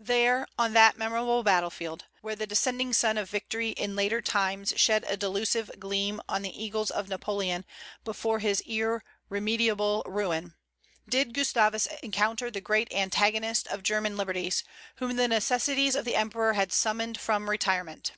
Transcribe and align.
There, 0.00 0.48
on 0.58 0.72
that 0.72 0.96
memorable 0.98 1.44
battlefield, 1.44 2.06
where 2.22 2.34
the 2.34 2.44
descending 2.44 2.92
sun 2.92 3.16
of 3.16 3.30
victory 3.30 3.68
in 3.68 3.94
later 3.94 4.20
times 4.20 4.72
shed 4.74 5.04
a 5.06 5.16
delusive 5.16 5.70
gleam 5.78 6.20
on 6.28 6.42
the 6.42 6.50
eagles 6.60 6.90
of 6.90 7.08
Napoleon 7.08 7.64
before 8.04 8.40
his 8.40 8.64
irremediable 8.66 10.02
ruin, 10.06 10.56
did 11.08 11.34
Gustavus 11.34 11.86
encounter 12.02 12.50
the 12.50 12.60
great 12.60 12.92
antagonist 12.92 13.68
of 13.68 13.84
German 13.84 14.16
liberties, 14.16 14.64
whom 14.96 15.14
the 15.14 15.28
necessities 15.28 15.94
of 15.94 16.04
the 16.04 16.16
Emperor 16.16 16.54
had 16.54 16.72
summoned 16.72 17.20
from 17.20 17.48
retirement. 17.48 18.10